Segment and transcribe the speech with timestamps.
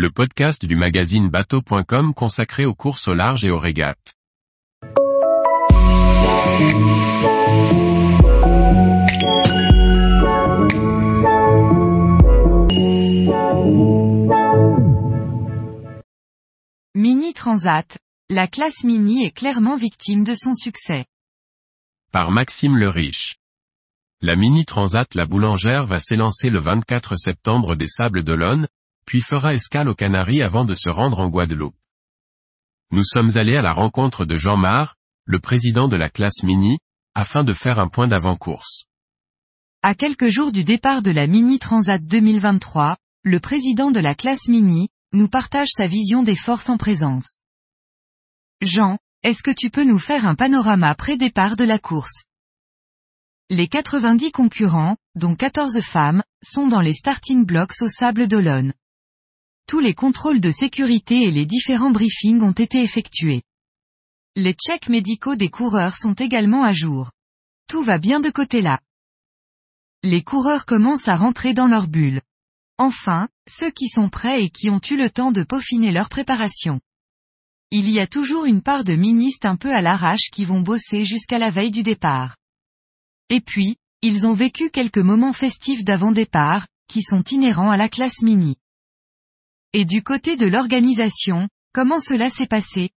[0.00, 4.14] le podcast du magazine bateau.com consacré aux courses au large et aux régates.
[16.94, 17.98] Mini Transat,
[18.30, 21.04] la classe Mini est clairement victime de son succès.
[22.10, 23.36] Par Maxime le Riche.
[24.22, 28.66] La Mini Transat La Boulangère va s'élancer le 24 septembre des Sables d'Olonne,
[29.10, 31.74] puis fera escale aux Canaries avant de se rendre en Guadeloupe.
[32.92, 36.78] Nous sommes allés à la rencontre de Jean Mar, le président de la classe Mini,
[37.16, 38.84] afin de faire un point d'avant-course.
[39.82, 44.46] À quelques jours du départ de la Mini Transat 2023, le président de la classe
[44.46, 47.40] Mini, nous partage sa vision des forces en présence.
[48.62, 52.26] Jean, est-ce que tu peux nous faire un panorama pré-départ de la course?
[53.48, 58.72] Les 90 concurrents, dont 14 femmes, sont dans les starting blocks au Sable d'Olonne.
[59.70, 63.42] Tous les contrôles de sécurité et les différents briefings ont été effectués.
[64.34, 67.12] Les checks médicaux des coureurs sont également à jour.
[67.68, 68.80] Tout va bien de côté là.
[70.02, 72.20] Les coureurs commencent à rentrer dans leur bulle.
[72.78, 76.80] Enfin, ceux qui sont prêts et qui ont eu le temps de peaufiner leur préparation.
[77.70, 81.04] Il y a toujours une part de ministres un peu à l'arrache qui vont bosser
[81.04, 82.36] jusqu'à la veille du départ.
[83.28, 88.22] Et puis, ils ont vécu quelques moments festifs d'avant-départ, qui sont inhérents à la classe
[88.22, 88.56] mini.
[89.72, 92.90] Et du côté de l'organisation, comment cela s'est passé?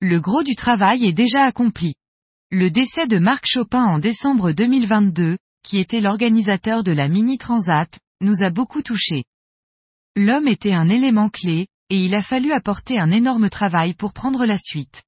[0.00, 1.94] Le gros du travail est déjà accompli.
[2.50, 7.98] Le décès de Marc Chopin en décembre 2022, qui était l'organisateur de la Mini Transat,
[8.22, 9.24] nous a beaucoup touchés.
[10.16, 14.46] L'homme était un élément clé, et il a fallu apporter un énorme travail pour prendre
[14.46, 15.02] la suite.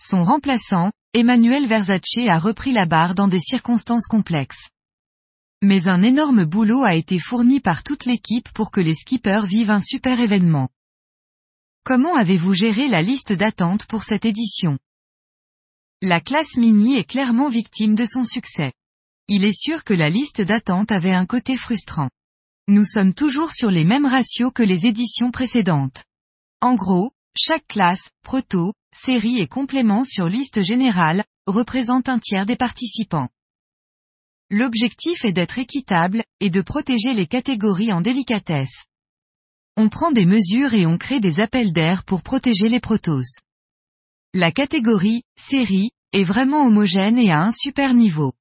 [0.00, 4.70] Son remplaçant, Emmanuel Versace a repris la barre dans des circonstances complexes.
[5.62, 9.70] Mais un énorme boulot a été fourni par toute l'équipe pour que les skippers vivent
[9.70, 10.68] un super événement.
[11.84, 14.78] Comment avez-vous géré la liste d'attente pour cette édition?
[16.00, 18.72] La classe mini est clairement victime de son succès.
[19.26, 22.08] Il est sûr que la liste d'attente avait un côté frustrant.
[22.68, 26.04] Nous sommes toujours sur les mêmes ratios que les éditions précédentes.
[26.60, 32.56] En gros, chaque classe, proto, série et complément sur liste générale, représente un tiers des
[32.56, 33.28] participants.
[34.50, 38.86] L'objectif est d'être équitable, et de protéger les catégories en délicatesse.
[39.76, 43.42] On prend des mesures et on crée des appels d'air pour protéger les protos.
[44.32, 48.32] La catégorie, série, est vraiment homogène et à un super niveau.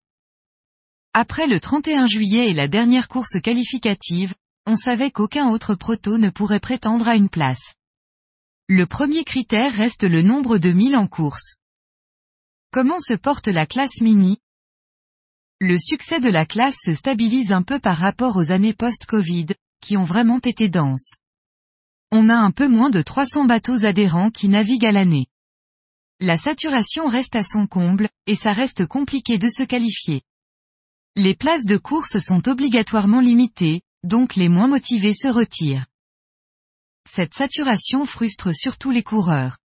[1.14, 4.34] Après le 31 juillet et la dernière course qualificative,
[4.66, 7.74] on savait qu'aucun autre proto ne pourrait prétendre à une place.
[8.70, 11.56] Le premier critère reste le nombre de milles en course.
[12.72, 14.38] Comment se porte la classe mini
[15.60, 19.48] Le succès de la classe se stabilise un peu par rapport aux années post-Covid,
[19.82, 21.16] qui ont vraiment été denses.
[22.12, 25.26] On a un peu moins de 300 bateaux adhérents qui naviguent à l'année.
[26.20, 30.22] La saturation reste à son comble, et ça reste compliqué de se qualifier.
[31.16, 35.88] Les places de course sont obligatoirement limitées, donc les moins motivés se retirent.
[37.10, 39.58] Cette saturation frustre surtout les coureurs.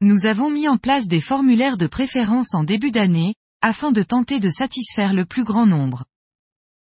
[0.00, 4.40] Nous avons mis en place des formulaires de préférence en début d'année, afin de tenter
[4.40, 6.04] de satisfaire le plus grand nombre.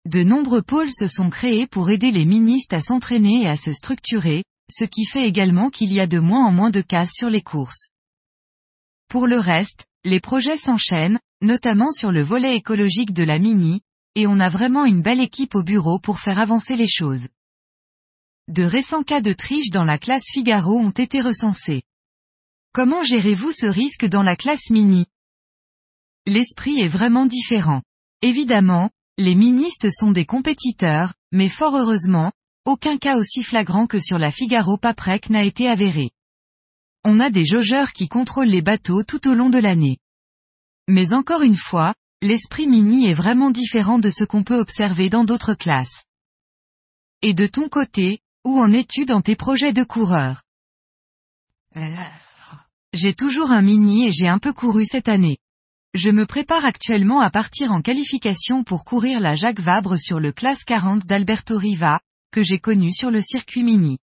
[0.07, 3.73] De nombreux pôles se sont créés pour aider les ministres à s'entraîner et à se
[3.73, 7.29] structurer, ce qui fait également qu'il y a de moins en moins de cases sur
[7.29, 7.89] les courses.
[9.09, 13.83] Pour le reste, les projets s'enchaînent, notamment sur le volet écologique de la Mini,
[14.15, 17.29] et on a vraiment une belle équipe au bureau pour faire avancer les choses.
[18.49, 21.83] De récents cas de triche dans la classe Figaro ont été recensés.
[22.73, 25.07] Comment gérez-vous ce risque dans la classe mini?
[26.33, 27.83] L'esprit est vraiment différent.
[28.23, 32.31] Évidemment, les ministes sont des compétiteurs, mais fort heureusement,
[32.65, 36.13] aucun cas aussi flagrant que sur la Figaro Paprec n'a été avéré.
[37.03, 39.99] On a des jaugeurs qui contrôlent les bateaux tout au long de l'année.
[40.87, 45.25] Mais encore une fois, l'esprit mini est vraiment différent de ce qu'on peut observer dans
[45.25, 46.05] d'autres classes.
[47.23, 50.45] Et de ton côté, où en es-tu dans tes projets de coureur?
[52.93, 55.41] J'ai toujours un mini et j'ai un peu couru cette année.
[55.95, 60.31] Je me prépare actuellement à partir en qualification pour courir la Jacques Vabre sur le
[60.31, 61.99] classe 40 d'Alberto Riva,
[62.31, 63.99] que j'ai connu sur le circuit mini.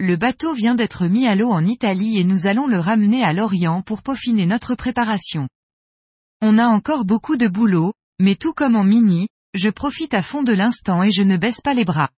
[0.00, 3.32] Le bateau vient d'être mis à l'eau en Italie et nous allons le ramener à
[3.32, 5.48] Lorient pour peaufiner notre préparation.
[6.40, 10.42] On a encore beaucoup de boulot, mais tout comme en mini, je profite à fond
[10.42, 12.10] de l'instant et je ne baisse pas les bras.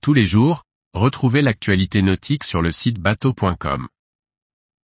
[0.00, 3.86] Tous les jours, retrouvez l'actualité nautique sur le site bateau.com.